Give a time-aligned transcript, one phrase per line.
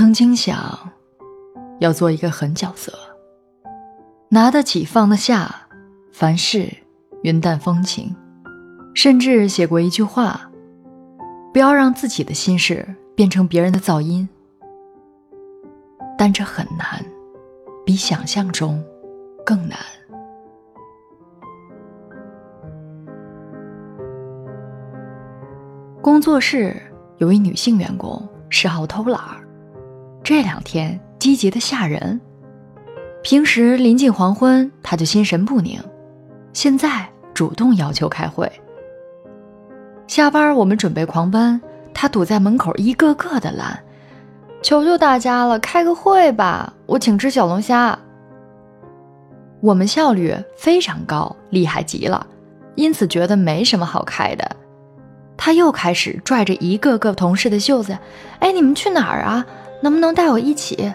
[0.00, 0.90] 曾经想，
[1.78, 2.90] 要做一个狠角色，
[4.30, 5.54] 拿得起放得下，
[6.10, 6.74] 凡事
[7.22, 8.16] 云淡风轻，
[8.94, 10.50] 甚至写过一句话：
[11.52, 14.26] 不要让自己的心事变成别人的噪音。
[16.16, 17.04] 但这很难，
[17.84, 18.82] 比想象中
[19.44, 19.78] 更难。
[26.00, 26.74] 工作室
[27.18, 29.46] 有一女性员工，嗜好偷懒儿，
[30.30, 32.20] 这两天积极的吓人。
[33.20, 35.80] 平时临近黄昏，他就心神不宁，
[36.52, 38.48] 现在主动要求开会。
[40.06, 41.60] 下班我们准备狂奔，
[41.92, 43.76] 他堵在门口，一个个的拦
[44.62, 47.98] ：“求求大家了，开个会吧，我请吃小龙虾。”
[49.60, 52.24] 我们效率非常高，厉害极了，
[52.76, 54.48] 因此觉得没什么好开的。
[55.36, 57.98] 他又开始拽着一个个同事的袖子，
[58.38, 59.44] 哎，你们去哪儿啊？
[59.80, 60.92] 能不能带我一起？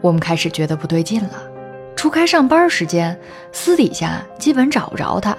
[0.00, 1.30] 我们开始觉得不对劲了。
[1.96, 3.18] 除开上班时间，
[3.52, 5.36] 私底下基本找不着他。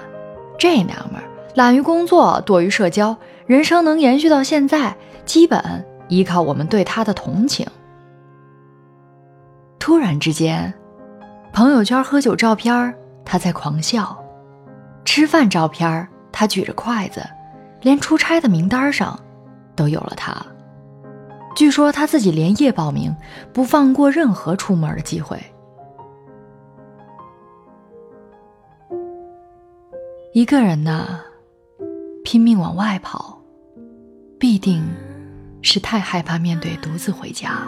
[0.58, 3.16] 这娘们儿懒于工作，多于社交，
[3.46, 4.94] 人生能延续到现在，
[5.24, 7.66] 基本依靠我们对他的同情。
[9.78, 10.72] 突然之间，
[11.52, 12.94] 朋友圈喝酒照片，
[13.24, 14.16] 他在狂笑；
[15.04, 16.06] 吃饭照片。
[16.32, 17.20] 他举着筷子，
[17.82, 19.18] 连出差的名单上
[19.74, 20.32] 都有了他。
[21.54, 23.14] 据说他自己连夜报名，
[23.52, 25.38] 不放过任何出门的机会。
[30.32, 31.20] 一个人呢，
[32.24, 33.38] 拼命往外跑，
[34.38, 34.82] 必定
[35.60, 37.62] 是太害怕面对独自回家。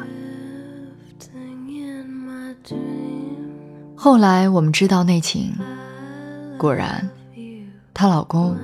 [3.97, 5.53] 后来我们知道内情，
[6.57, 7.09] 果然。
[7.95, 8.57] 她老公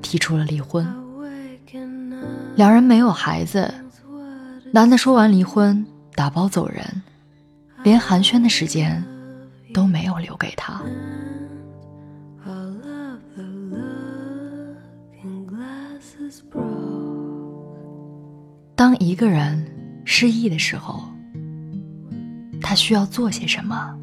[0.00, 0.86] 提出了离婚，
[2.56, 3.72] 两人没有孩子。
[4.74, 6.82] 男的说完离婚，打包走人，
[7.82, 9.04] 连寒暄的时间
[9.74, 10.80] 都没有留给她。
[18.74, 19.62] 当一个人
[20.06, 21.04] 失意的时候，
[22.62, 23.94] 他需要做些什么？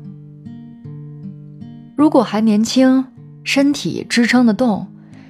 [1.96, 3.06] 如果还年轻。
[3.42, 4.86] 身体支撑得动，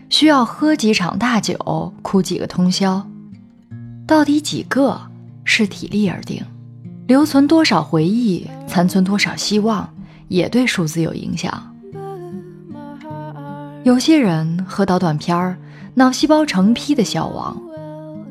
[0.10, 3.08] 需要喝几场大酒，哭几个通宵，
[4.06, 5.00] 到底几个
[5.52, 6.46] 视体力而定，
[7.08, 9.92] 留存多少回忆，残存多少希望，
[10.28, 11.76] 也对数字有影响。
[13.84, 15.58] 有些人喝到断片儿，
[15.96, 17.60] 脑细胞成批的消亡，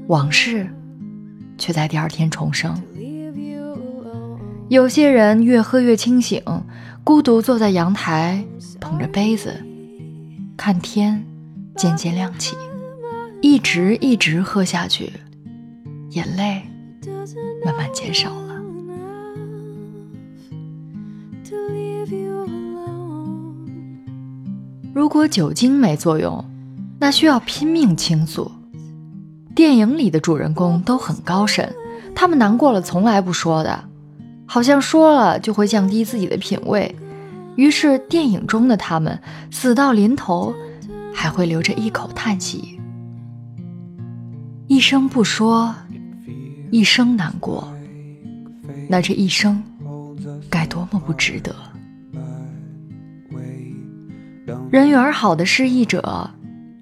[0.06, 0.72] 往事
[1.58, 2.72] 却在第二天重生。
[4.68, 6.40] 有些人越喝越清醒，
[7.02, 8.44] 孤独坐在阳台，
[8.78, 9.52] 捧着杯子。
[10.56, 11.26] 看天
[11.74, 12.54] 渐渐亮起，
[13.42, 15.12] 一直一直喝下去，
[16.10, 16.62] 眼泪
[17.64, 18.48] 慢慢减少了。
[24.94, 26.44] 如果酒精没作用，
[26.98, 28.50] 那需要拼命倾诉。
[29.54, 31.72] 电影里的主人公都很高深，
[32.14, 33.84] 他们难过了从来不说的，
[34.46, 36.94] 好像说了就会降低自己的品味。
[37.56, 39.18] 于是，电影中的他们
[39.50, 40.54] 死到临头，
[41.12, 42.80] 还会留着一口叹息，
[44.66, 45.74] 一声不说，
[46.70, 47.72] 一生难过，
[48.88, 49.62] 那这一生
[50.50, 51.54] 该多么不值得？
[54.70, 56.30] 人缘好的失意者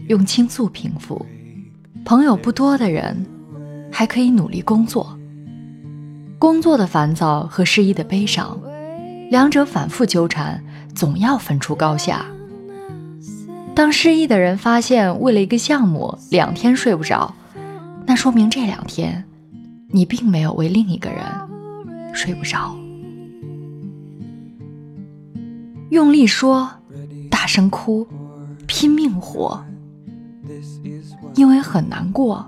[0.08, 1.24] 用倾诉平复，
[2.04, 3.26] 朋友不多的人
[3.90, 5.16] 还可以努力工作。
[6.38, 8.58] 工作的烦躁和失意的悲伤。
[9.30, 10.62] 两者反复纠缠，
[10.94, 12.24] 总要分出高下。
[13.74, 17.34] 当失意的人发现为了一个项目两天睡不着，
[18.06, 19.24] 那说明这两天
[19.88, 21.24] 你并没有为另一个人
[22.12, 22.76] 睡不着。
[25.90, 26.68] 用力说，
[27.30, 28.06] 大声哭，
[28.66, 29.64] 拼命活，
[31.34, 32.44] 因为很难过，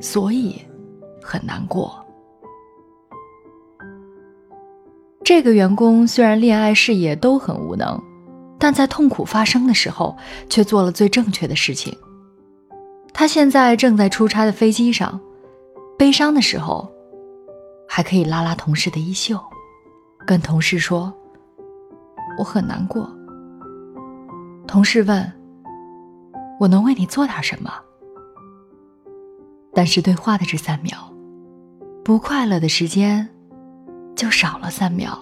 [0.00, 0.56] 所以
[1.20, 1.92] 很难过。
[5.24, 8.00] 这个员工虽然恋爱事业都很无能，
[8.58, 10.16] 但在痛苦发生的时候
[10.48, 11.96] 却做了最正确的事情。
[13.12, 15.20] 他现在正在出差的飞机上，
[16.00, 16.90] 悲伤的时候，
[17.86, 19.38] 还可以拉拉同事的衣袖，
[20.26, 21.12] 跟同事说
[22.40, 23.06] ：“我很难过。”
[24.66, 25.30] 同事问
[26.58, 27.70] ：“我能为你做点什么？”
[29.74, 30.96] 但是对话的这三秒，
[32.02, 33.28] 不快乐的时间。
[34.16, 35.18] 就少了三秒。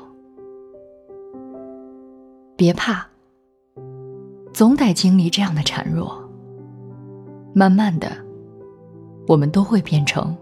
[2.57, 3.05] 别怕，
[4.53, 6.23] 总得经历这样的孱弱。
[7.53, 8.11] 慢慢的，
[9.27, 10.37] 我们都会变成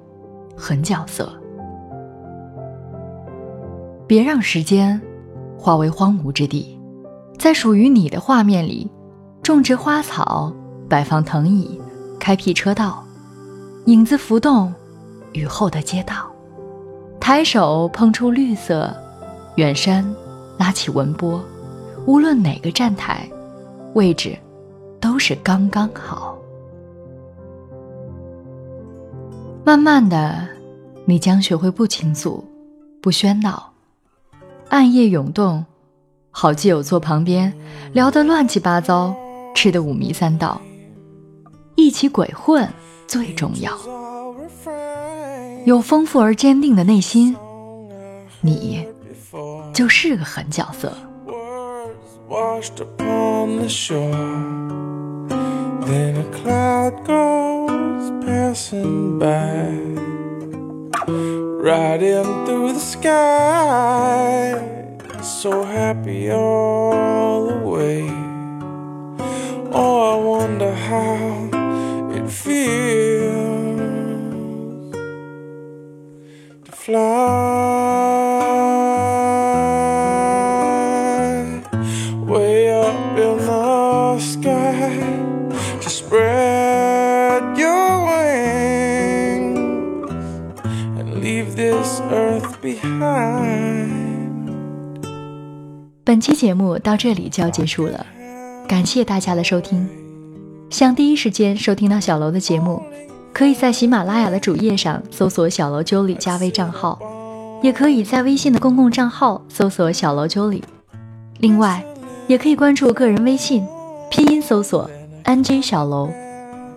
[0.56, 1.30] 狠角色。
[4.06, 5.00] 别让时间
[5.58, 6.78] 化为荒芜之地，
[7.38, 8.90] 在属于你的画面里，
[9.42, 10.52] 种植花草，
[10.88, 11.80] 摆放藤椅，
[12.18, 13.04] 开辟车道，
[13.86, 14.72] 影子浮动，
[15.32, 16.30] 雨后的街道，
[17.20, 18.94] 抬手碰触绿色，
[19.56, 20.04] 远山
[20.56, 21.44] 拉起文波，
[22.06, 23.28] 无论哪个站台，
[23.94, 24.38] 位置
[25.00, 26.25] 都是刚刚好。
[29.66, 30.46] 慢慢的，
[31.06, 32.44] 你将学会不倾诉，
[33.02, 33.72] 不喧闹。
[34.68, 35.66] 暗夜涌动，
[36.30, 37.52] 好基友坐旁边，
[37.92, 39.12] 聊得乱七八糟，
[39.56, 40.60] 吃得五迷三道。
[41.74, 42.68] 一起鬼混
[43.08, 43.76] 最重要。
[45.64, 47.34] 有丰富而坚定的内心，
[48.40, 48.86] 你
[49.74, 50.96] 就是个狠角色。
[58.24, 59.70] Passing by,
[61.08, 64.54] riding through the sky,
[65.22, 68.08] so happy all the way.
[69.72, 71.50] Oh, I wonder how
[72.12, 73.76] it feels
[76.64, 77.16] to fly
[82.26, 85.25] way up in the sky
[96.04, 98.06] 本期节目到这里就要结束了，
[98.68, 99.88] 感谢大家的收听。
[100.70, 102.82] 想第一时间收听到小楼的节目，
[103.32, 106.98] 可以在喜马拉雅的主页上搜索“小楼九里”加微账号，
[107.62, 110.62] 也可以在微信的公共账号搜索“小楼九里”。
[111.38, 111.84] 另外，
[112.28, 113.66] 也可以关注个人微信，
[114.10, 114.90] 拼音搜索
[115.24, 116.10] “nj 小楼”。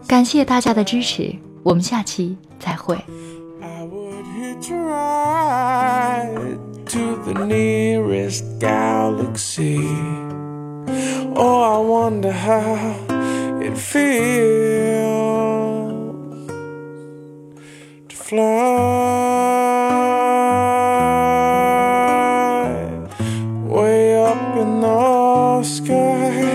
[0.07, 2.97] 感谢大家的支持，我们下期再会。
[4.67, 6.57] Ride
[6.87, 9.77] to the nearest galaxy.
[11.35, 12.95] Oh, I wonder how
[13.61, 14.49] it feels
[18.09, 18.39] to fly
[23.65, 26.48] way up in the sky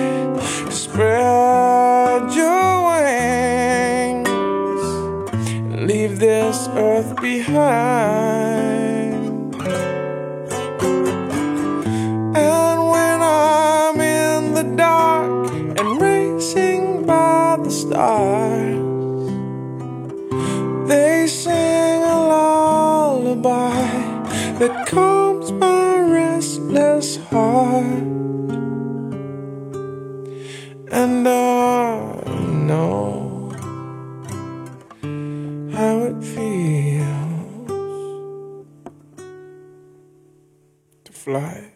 [17.94, 19.28] stars.
[20.88, 23.86] They sing a lullaby
[24.58, 28.02] that calms my restless heart.
[30.90, 32.24] And I
[32.68, 33.52] know
[35.76, 37.70] how it feels
[41.04, 41.73] to fly.